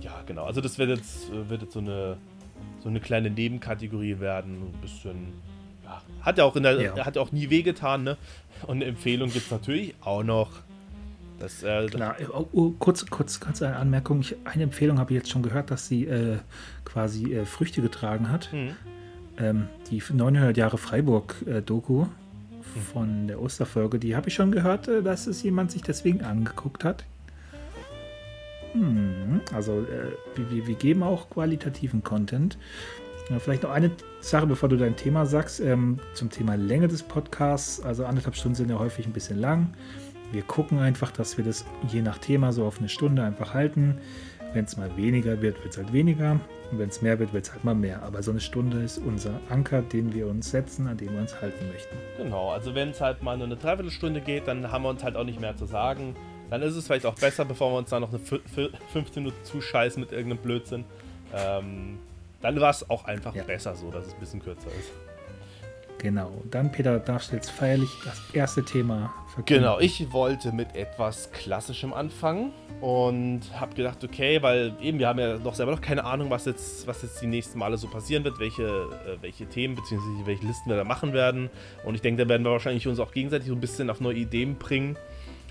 ja, 0.00 0.22
genau. 0.26 0.44
Also 0.44 0.60
das 0.60 0.78
wird 0.78 0.90
jetzt, 0.90 1.30
äh, 1.30 1.48
wird 1.48 1.62
jetzt 1.62 1.72
so 1.72 1.80
eine 1.80 2.16
so 2.82 2.88
eine 2.88 3.00
kleine 3.00 3.30
Nebenkategorie 3.30 4.20
werden. 4.20 4.54
Ein 4.54 4.80
bisschen. 4.80 5.32
Ja, 5.84 6.02
hat 6.22 6.38
ja 6.38 6.44
auch 6.44 6.56
in 6.56 6.62
der, 6.62 6.80
Ja. 6.80 7.04
hat 7.04 7.18
auch 7.18 7.32
nie 7.32 7.50
wehgetan, 7.50 8.04
ne? 8.04 8.16
Und 8.66 8.76
eine 8.76 8.86
Empfehlung 8.86 9.30
gibt 9.30 9.46
es 9.46 9.50
natürlich 9.50 9.94
auch 10.00 10.22
noch. 10.22 10.50
Das, 11.38 11.62
äh, 11.62 11.86
Klar, 11.86 12.16
oh, 12.34 12.46
oh, 12.52 12.70
kurz, 12.78 13.06
kurz, 13.06 13.40
kurz 13.40 13.62
eine 13.62 13.76
Anmerkung. 13.76 14.20
Ich, 14.20 14.36
eine 14.44 14.64
Empfehlung 14.64 14.98
habe 14.98 15.12
ich 15.12 15.16
jetzt 15.18 15.30
schon 15.30 15.42
gehört, 15.42 15.70
dass 15.70 15.88
sie 15.88 16.04
äh, 16.06 16.38
quasi 16.84 17.34
äh, 17.34 17.46
Früchte 17.46 17.80
getragen 17.80 18.30
hat. 18.30 18.52
Mhm. 18.52 18.76
Ähm, 19.38 19.68
die 19.90 20.02
900 20.12 20.56
Jahre 20.56 20.76
Freiburg-Doku 20.76 22.06
von 22.92 23.26
der 23.26 23.40
Osterfolge, 23.40 23.98
die 23.98 24.16
habe 24.16 24.28
ich 24.28 24.34
schon 24.34 24.52
gehört, 24.52 24.88
äh, 24.88 25.02
dass 25.02 25.26
es 25.26 25.42
jemand 25.42 25.70
sich 25.70 25.82
deswegen 25.82 26.22
angeguckt 26.22 26.84
hat. 26.84 27.04
Hm, 28.72 29.40
also 29.52 29.80
äh, 29.80 30.12
wir, 30.36 30.66
wir, 30.66 30.74
geben 30.74 31.02
auch 31.02 31.28
qualitativen 31.30 32.04
Content. 32.04 32.56
Ja, 33.28 33.38
vielleicht 33.38 33.62
noch 33.62 33.70
eine 33.70 33.90
Sache, 34.20 34.46
bevor 34.46 34.68
du 34.68 34.76
dein 34.76 34.96
Thema 34.96 35.26
sagst, 35.26 35.60
ähm, 35.60 35.98
zum 36.14 36.30
Thema 36.30 36.56
Länge 36.56 36.88
des 36.88 37.02
Podcasts. 37.02 37.80
Also 37.80 38.04
anderthalb 38.04 38.36
Stunden 38.36 38.54
sind 38.54 38.70
ja 38.70 38.78
häufig 38.78 39.06
ein 39.06 39.12
bisschen 39.12 39.38
lang. 39.38 39.74
Wir 40.32 40.42
gucken 40.42 40.78
einfach, 40.78 41.10
dass 41.10 41.36
wir 41.36 41.44
das 41.44 41.64
je 41.88 42.02
nach 42.02 42.18
Thema 42.18 42.52
so 42.52 42.64
auf 42.64 42.78
eine 42.78 42.88
Stunde 42.88 43.24
einfach 43.24 43.54
halten. 43.54 43.98
Wenn 44.52 44.64
es 44.64 44.76
mal 44.76 44.96
weniger 44.96 45.40
wird, 45.40 45.58
wird 45.62 45.72
es 45.72 45.76
halt 45.78 45.92
weniger. 45.92 46.40
Und 46.72 46.78
wenn 46.78 46.88
es 46.88 47.02
mehr 47.02 47.18
wird, 47.18 47.32
wird 47.32 47.46
es 47.46 47.52
halt 47.52 47.64
mal 47.64 47.74
mehr. 47.74 48.02
Aber 48.02 48.22
so 48.22 48.30
eine 48.30 48.40
Stunde 48.40 48.82
ist 48.82 48.98
unser 48.98 49.40
Anker, 49.48 49.82
den 49.82 50.12
wir 50.14 50.26
uns 50.28 50.50
setzen, 50.50 50.86
an 50.86 50.96
dem 50.96 51.12
wir 51.12 51.20
uns 51.20 51.40
halten 51.40 51.68
möchten. 51.72 51.96
Genau, 52.16 52.50
also 52.50 52.74
wenn 52.74 52.90
es 52.90 53.00
halt 53.00 53.22
mal 53.22 53.36
nur 53.36 53.46
eine 53.46 53.56
Dreiviertelstunde 53.56 54.20
geht, 54.20 54.46
dann 54.48 54.70
haben 54.70 54.82
wir 54.82 54.88
uns 54.90 55.02
halt 55.04 55.16
auch 55.16 55.24
nicht 55.24 55.40
mehr 55.40 55.56
zu 55.56 55.66
sagen. 55.66 56.14
Dann 56.48 56.62
ist 56.62 56.74
es 56.74 56.86
vielleicht 56.86 57.06
auch 57.06 57.14
besser, 57.14 57.44
bevor 57.44 57.72
wir 57.72 57.78
uns 57.78 57.90
da 57.90 58.00
noch 58.00 58.08
eine 58.10 58.18
fü- 58.18 58.40
fü- 58.56 58.70
15 58.92 59.22
Minuten 59.22 59.44
zuscheißen 59.44 60.00
mit 60.00 60.10
irgendeinem 60.12 60.42
Blödsinn. 60.42 60.84
Ähm, 61.34 61.98
dann 62.42 62.60
war 62.60 62.70
es 62.70 62.88
auch 62.90 63.04
einfach 63.04 63.34
Ja. 63.34 63.44
besser 63.44 63.76
so, 63.76 63.90
dass 63.90 64.06
es 64.06 64.14
ein 64.14 64.20
bisschen 64.20 64.42
kürzer 64.42 64.66
ist. 64.78 64.90
Genau. 66.00 66.30
Dann, 66.50 66.72
Peter, 66.72 66.98
darfst 66.98 67.30
du 67.30 67.36
jetzt 67.36 67.50
feierlich 67.50 67.90
das 68.04 68.22
erste 68.32 68.64
Thema 68.64 69.12
verkünden. 69.34 69.64
Genau, 69.64 69.78
ich 69.80 70.10
wollte 70.12 70.50
mit 70.50 70.74
etwas 70.74 71.30
Klassischem 71.30 71.92
anfangen 71.92 72.52
und 72.80 73.42
habe 73.58 73.74
gedacht, 73.74 74.02
okay, 74.02 74.40
weil 74.40 74.72
eben 74.80 74.98
wir 74.98 75.08
haben 75.08 75.18
ja 75.18 75.36
noch 75.36 75.54
selber 75.54 75.72
noch 75.72 75.82
keine 75.82 76.04
Ahnung, 76.04 76.30
was 76.30 76.46
jetzt, 76.46 76.86
was 76.86 77.02
jetzt 77.02 77.20
die 77.20 77.26
nächsten 77.26 77.58
Male 77.58 77.76
so 77.76 77.86
passieren 77.86 78.24
wird, 78.24 78.38
welche, 78.38 78.62
äh, 78.62 79.20
welche 79.20 79.46
Themen 79.46 79.74
bzw. 79.74 79.98
welche 80.24 80.46
Listen 80.46 80.70
wir 80.70 80.76
da 80.78 80.84
machen 80.84 81.12
werden. 81.12 81.50
Und 81.84 81.94
ich 81.96 82.00
denke, 82.00 82.22
da 82.24 82.28
werden 82.30 82.44
wir 82.44 82.52
wahrscheinlich 82.52 82.88
uns 82.88 82.98
auch 82.98 83.12
gegenseitig 83.12 83.48
so 83.48 83.54
ein 83.54 83.60
bisschen 83.60 83.90
auf 83.90 84.00
neue 84.00 84.16
Ideen 84.16 84.56
bringen, 84.56 84.96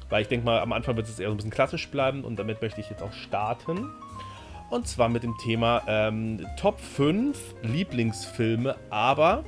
weil 0.10 0.24
ich 0.24 0.30
denke 0.30 0.48
mal, 0.48 0.60
am 0.62 0.74
Anfang 0.74 0.96
wird 0.96 1.08
es 1.08 1.20
eher 1.20 1.28
so 1.28 1.34
ein 1.34 1.38
bisschen 1.38 1.52
klassisch 1.52 1.88
bleiben 1.90 2.24
und 2.24 2.40
damit 2.40 2.60
möchte 2.64 2.82
ich 2.82 2.90
jetzt 2.90 3.04
auch 3.04 3.14
starten. 3.14 3.88
Und 4.72 4.88
zwar 4.88 5.10
mit 5.10 5.22
dem 5.22 5.38
Thema 5.38 5.84
ähm, 5.88 6.44
Top 6.58 6.80
5 6.80 7.38
Lieblingsfilme, 7.62 8.76
aber 8.90 9.44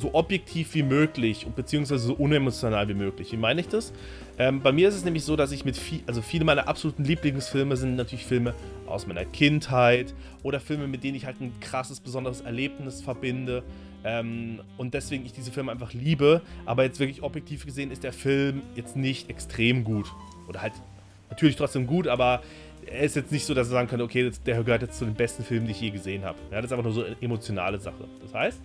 so 0.00 0.14
objektiv 0.14 0.74
wie 0.74 0.82
möglich, 0.82 1.46
beziehungsweise 1.54 2.06
so 2.06 2.14
unemotional 2.14 2.88
wie 2.88 2.94
möglich. 2.94 3.32
Wie 3.32 3.36
meine 3.36 3.60
ich 3.60 3.68
das? 3.68 3.92
Ähm, 4.38 4.60
bei 4.62 4.72
mir 4.72 4.88
ist 4.88 4.94
es 4.94 5.04
nämlich 5.04 5.24
so, 5.24 5.36
dass 5.36 5.52
ich 5.52 5.64
mit 5.64 5.76
viel, 5.76 6.00
also 6.06 6.22
viele 6.22 6.44
meiner 6.44 6.66
absoluten 6.66 7.04
Lieblingsfilme 7.04 7.76
sind 7.76 7.96
natürlich 7.96 8.24
Filme 8.24 8.54
aus 8.86 9.06
meiner 9.06 9.24
Kindheit 9.24 10.14
oder 10.42 10.60
Filme, 10.60 10.88
mit 10.88 11.04
denen 11.04 11.16
ich 11.16 11.26
halt 11.26 11.40
ein 11.40 11.52
krasses, 11.60 12.00
besonderes 12.00 12.40
Erlebnis 12.40 13.02
verbinde. 13.02 13.62
Ähm, 14.02 14.60
und 14.78 14.94
deswegen 14.94 15.26
ich 15.26 15.32
diese 15.32 15.52
Filme 15.52 15.70
einfach 15.70 15.92
liebe. 15.92 16.40
Aber 16.64 16.84
jetzt 16.84 16.98
wirklich 16.98 17.22
objektiv 17.22 17.66
gesehen 17.66 17.90
ist 17.90 18.02
der 18.02 18.12
Film 18.12 18.62
jetzt 18.74 18.96
nicht 18.96 19.28
extrem 19.28 19.84
gut. 19.84 20.06
Oder 20.48 20.62
halt 20.62 20.72
natürlich 21.28 21.56
trotzdem 21.56 21.86
gut, 21.86 22.08
aber 22.08 22.42
er 22.86 23.02
ist 23.02 23.16
jetzt 23.16 23.30
nicht 23.30 23.44
so, 23.44 23.54
dass 23.54 23.68
er 23.68 23.72
sagen 23.72 23.88
könnte, 23.88 24.04
okay, 24.04 24.30
der 24.46 24.62
gehört 24.64 24.82
jetzt 24.82 24.98
zu 24.98 25.04
den 25.04 25.14
besten 25.14 25.44
Filmen, 25.44 25.66
die 25.66 25.72
ich 25.72 25.80
je 25.80 25.90
gesehen 25.90 26.24
habe. 26.24 26.38
Ja, 26.50 26.56
das 26.56 26.66
ist 26.66 26.72
einfach 26.72 26.84
nur 26.84 26.92
so 26.92 27.04
eine 27.04 27.16
emotionale 27.20 27.78
Sache. 27.78 28.08
Das 28.22 28.34
heißt, 28.34 28.60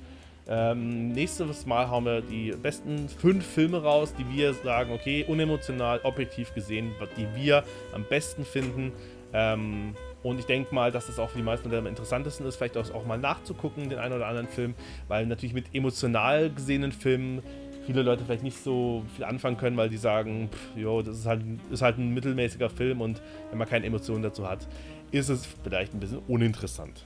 ähm, 0.47 1.09
nächstes 1.09 1.65
Mal 1.65 1.89
hauen 1.89 2.05
wir 2.05 2.21
die 2.21 2.51
besten 2.51 3.09
fünf 3.09 3.45
Filme 3.45 3.81
raus, 3.81 4.13
die 4.13 4.29
wir 4.29 4.53
sagen, 4.53 4.91
okay, 4.91 5.25
unemotional, 5.27 5.99
objektiv 6.03 6.53
gesehen, 6.53 6.91
die 7.17 7.27
wir 7.35 7.63
am 7.93 8.03
besten 8.03 8.45
finden. 8.45 8.91
Ähm, 9.33 9.95
und 10.21 10.39
ich 10.39 10.45
denke 10.45 10.73
mal, 10.73 10.91
dass 10.91 11.07
das 11.07 11.19
auch 11.19 11.29
für 11.29 11.37
die 11.37 11.43
meisten 11.43 11.73
am 11.73 11.87
interessantesten 11.87 12.45
ist, 12.45 12.55
vielleicht 12.55 12.77
auch, 12.77 12.91
auch 12.93 13.05
mal 13.05 13.17
nachzugucken, 13.17 13.89
den 13.89 13.99
einen 13.99 14.15
oder 14.15 14.27
anderen 14.27 14.47
Film, 14.47 14.75
weil 15.07 15.25
natürlich 15.25 15.53
mit 15.53 15.73
emotional 15.73 16.49
gesehenen 16.51 16.91
Filmen 16.91 17.41
viele 17.85 18.01
Leute 18.01 18.23
vielleicht 18.25 18.43
nicht 18.43 18.63
so 18.63 19.03
viel 19.15 19.25
anfangen 19.25 19.57
können, 19.57 19.77
weil 19.77 19.89
die 19.89 19.97
sagen, 19.97 20.49
pff, 20.51 20.77
jo, 20.77 21.01
das 21.01 21.19
ist 21.19 21.25
halt, 21.25 21.41
ist 21.71 21.81
halt 21.81 21.97
ein 21.97 22.13
mittelmäßiger 22.13 22.69
Film 22.69 23.01
und 23.01 23.21
wenn 23.49 23.57
man 23.57 23.67
keine 23.67 23.85
Emotionen 23.85 24.23
dazu 24.23 24.47
hat, 24.47 24.67
ist 25.11 25.29
es 25.29 25.47
vielleicht 25.63 25.93
ein 25.93 25.99
bisschen 25.99 26.19
uninteressant. 26.27 27.05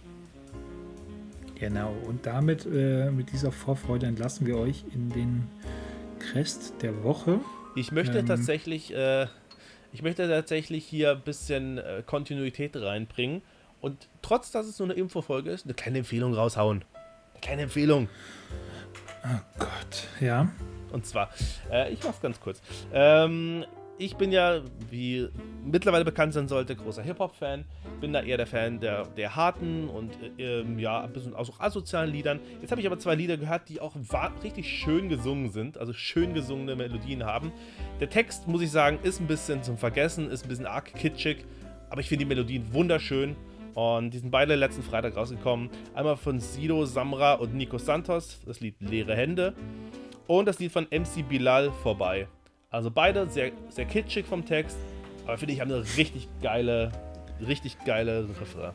Genau, 1.59 1.93
und 2.05 2.25
damit, 2.25 2.65
äh, 2.65 3.11
mit 3.11 3.33
dieser 3.33 3.51
Vorfreude 3.51 4.05
entlassen 4.05 4.47
wir 4.47 4.57
euch 4.57 4.85
in 4.93 5.09
den 5.09 5.47
Rest 6.33 6.75
der 6.81 7.03
Woche. 7.03 7.41
Ich 7.75 7.91
möchte 7.91 8.19
ähm, 8.19 8.25
tatsächlich, 8.25 8.93
äh, 8.93 9.27
ich 9.91 10.01
möchte 10.01 10.27
tatsächlich 10.29 10.85
hier 10.85 11.11
ein 11.11 11.21
bisschen 11.21 11.77
äh, 11.77 12.01
Kontinuität 12.05 12.77
reinbringen 12.77 13.41
und 13.81 14.07
trotz, 14.21 14.51
dass 14.51 14.67
es 14.67 14.79
nur 14.79 14.87
eine 14.87 14.97
Infofolge 14.97 15.51
ist, 15.51 15.65
eine 15.65 15.73
kleine 15.73 15.99
Empfehlung 15.99 16.33
raushauen. 16.33 16.85
Eine 17.33 17.41
kleine 17.41 17.61
Empfehlung. 17.63 18.07
Oh 19.25 19.59
Gott, 19.59 20.07
ja. 20.21 20.49
Und 20.93 21.05
zwar, 21.05 21.29
äh, 21.69 21.91
ich 21.91 22.01
mach's 22.03 22.21
ganz 22.21 22.39
kurz. 22.39 22.61
Ähm, 22.93 23.65
ich 23.99 24.15
bin 24.15 24.31
ja, 24.31 24.61
wie 24.89 25.27
mittlerweile 25.63 26.05
bekannt 26.05 26.33
sein 26.33 26.47
sollte, 26.47 26.73
großer 26.75 27.03
Hip-Hop-Fan. 27.03 27.65
Bin 27.99 28.13
da 28.13 28.21
eher 28.21 28.37
der 28.37 28.47
Fan 28.47 28.79
der, 28.79 29.05
der 29.05 29.35
harten 29.35 29.89
und 29.89 30.11
äh, 30.39 30.63
ja, 30.77 31.01
ein 31.01 31.11
bisschen 31.11 31.35
auch 31.35 31.59
asozialen 31.59 32.09
Liedern. 32.09 32.39
Jetzt 32.61 32.71
habe 32.71 32.79
ich 32.79 32.87
aber 32.87 32.97
zwei 32.97 33.15
Lieder 33.15 33.35
gehört, 33.35 33.67
die 33.67 33.81
auch 33.81 33.95
richtig 34.41 34.69
schön 34.69 35.09
gesungen 35.09 35.51
sind, 35.51 35.77
also 35.77 35.91
schön 35.91 36.33
gesungene 36.33 36.77
Melodien 36.77 37.25
haben. 37.25 37.51
Der 37.99 38.09
Text, 38.09 38.47
muss 38.47 38.61
ich 38.61 38.71
sagen, 38.71 38.99
ist 39.03 39.19
ein 39.19 39.27
bisschen 39.27 39.63
zum 39.63 39.77
Vergessen, 39.77 40.31
ist 40.31 40.45
ein 40.45 40.49
bisschen 40.49 40.65
arg 40.65 40.93
kitschig, 40.95 41.45
aber 41.89 41.99
ich 41.99 42.07
finde 42.07 42.23
die 42.23 42.29
Melodien 42.29 42.73
wunderschön. 42.73 43.35
Und 43.75 44.11
die 44.11 44.17
sind 44.17 44.31
beide 44.31 44.55
letzten 44.55 44.81
Freitag 44.81 45.15
rausgekommen. 45.15 45.69
Einmal 45.93 46.17
von 46.17 46.39
Sido, 46.39 46.85
Samra 46.85 47.33
und 47.33 47.53
Nico 47.53 47.77
Santos, 47.77 48.41
das 48.45 48.61
Lied 48.61 48.75
Leere 48.79 49.15
Hände. 49.15 49.53
Und 50.25 50.47
das 50.47 50.59
Lied 50.59 50.71
von 50.71 50.85
MC 50.85 51.27
Bilal 51.27 51.71
vorbei. 51.83 52.27
Also 52.71 52.91
beide 52.91 53.27
sehr, 53.29 53.51
sehr 53.69 53.85
kitschig 53.85 54.27
vom 54.27 54.45
Text, 54.45 54.77
aber 55.25 55.37
finde 55.39 55.53
ich 55.53 55.61
haben 55.61 55.71
eine 55.71 55.83
richtig 55.97 56.27
geile, 56.41 56.91
richtig 57.45 57.77
geile 57.83 58.27
Refrain. 58.39 58.73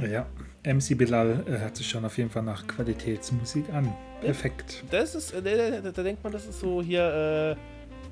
Ja, 0.00 0.26
MC 0.64 0.96
Bilal 0.96 1.44
äh, 1.46 1.58
hört 1.58 1.76
sich 1.76 1.88
schon 1.88 2.04
auf 2.04 2.16
jeden 2.18 2.30
Fall 2.30 2.44
nach 2.44 2.64
Qualitätsmusik 2.68 3.68
an. 3.72 3.92
Perfekt. 4.20 4.84
Das 4.92 5.16
ist, 5.16 5.32
äh, 5.32 5.80
da, 5.82 5.90
da, 5.90 6.02
denkt 6.04 6.22
man, 6.22 6.32
das 6.32 6.46
ist 6.46 6.60
so 6.60 6.80
hier, 6.80 7.56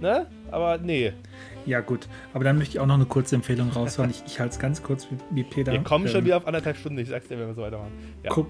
äh, 0.00 0.02
ne? 0.02 0.26
Aber 0.50 0.78
nee. 0.78 1.12
Ja, 1.64 1.80
gut. 1.80 2.08
Aber 2.34 2.42
dann 2.42 2.58
möchte 2.58 2.74
ich 2.74 2.80
auch 2.80 2.86
noch 2.86 2.94
eine 2.94 3.06
kurze 3.06 3.36
Empfehlung 3.36 3.70
raushauen. 3.70 4.10
ich, 4.10 4.24
ich 4.26 4.40
halte 4.40 4.54
es 4.54 4.58
ganz 4.58 4.82
kurz 4.82 5.06
wie, 5.12 5.36
wie 5.36 5.44
Peter. 5.44 5.70
Wir 5.70 5.82
kommen 5.84 6.06
ähm, 6.06 6.12
schon 6.12 6.24
wieder 6.24 6.38
auf 6.38 6.46
anderthalb 6.46 6.76
Stunden, 6.76 6.98
ich 6.98 7.08
sag's 7.08 7.28
dir, 7.28 7.38
wenn 7.38 7.46
wir 7.46 7.54
so 7.54 7.62
weitermachen. 7.62 7.92
Ja. 8.24 8.30
Guck, 8.32 8.48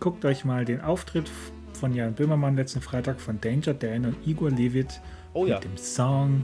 guckt 0.00 0.24
euch 0.24 0.46
mal 0.46 0.64
den 0.64 0.80
Auftritt 0.80 1.30
von 1.74 1.94
Jan 1.94 2.14
Böhmermann 2.14 2.56
letzten 2.56 2.80
Freitag 2.80 3.20
von 3.20 3.38
Danger 3.38 3.74
Dan 3.74 4.06
und 4.06 4.16
Igor 4.26 4.50
Levit 4.50 5.00
Oh 5.34 5.46
ja. 5.46 5.56
Mit 5.56 5.64
dem 5.64 5.76
Song. 5.76 6.42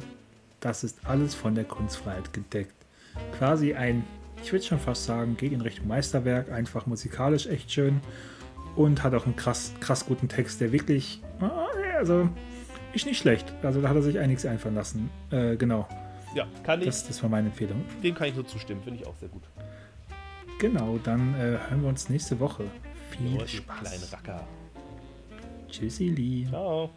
Das 0.61 0.83
ist 0.83 0.99
alles 1.05 1.35
von 1.35 1.55
der 1.55 1.65
Kunstfreiheit 1.65 2.33
gedeckt. 2.33 2.75
Quasi 3.39 3.75
ein, 3.75 4.05
ich 4.43 4.53
würde 4.53 4.65
schon 4.65 4.79
fast 4.79 5.05
sagen, 5.05 5.37
geht 5.37 5.53
in 5.53 5.61
Richtung 5.61 5.87
Meisterwerk. 5.87 6.51
Einfach 6.51 6.87
musikalisch 6.87 7.47
echt 7.47 7.71
schön. 7.71 8.01
Und 8.77 9.03
hat 9.03 9.15
auch 9.15 9.25
einen 9.25 9.37
krass, 9.37 9.73
krass 9.81 10.07
guten 10.07 10.29
Text, 10.29 10.61
der 10.61 10.73
wirklich, 10.73 11.23
ah, 11.41 11.67
also, 11.97 12.29
ist 12.93 13.07
nicht 13.07 13.19
schlecht. 13.19 13.53
Also 13.63 13.81
da 13.81 13.89
hat 13.89 13.97
er 13.97 14.03
sich 14.03 14.19
einiges 14.19 14.47
einfallen 14.47 14.75
lassen. 14.75 15.11
Äh, 15.31 15.57
genau. 15.57 15.87
Ja, 16.35 16.47
kann 16.63 16.81
ich. 16.81 16.87
Das, 16.87 17.07
das 17.07 17.23
war 17.23 17.31
meine 17.31 17.49
Empfehlung. 17.49 17.85
Dem 18.03 18.15
kann 18.15 18.29
ich 18.29 18.35
nur 18.35 18.47
zustimmen, 18.47 18.83
finde 18.83 19.01
ich 19.01 19.07
auch 19.07 19.17
sehr 19.17 19.29
gut. 19.29 19.43
Genau, 20.59 20.99
dann 21.03 21.35
äh, 21.35 21.59
hören 21.69 21.83
wir 21.83 21.89
uns 21.89 22.09
nächste 22.09 22.39
Woche. 22.41 22.65
Viel 23.11 23.39
oh, 23.41 23.47
Spaß. 23.47 23.81
Kleine 23.81 24.13
Racker. 24.13 24.47
Tschüssi, 25.69 26.09
Lee. 26.09 26.47
Ciao. 26.49 26.91